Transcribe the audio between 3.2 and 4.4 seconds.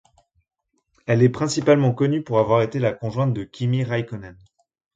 de Kimi Räikkönen.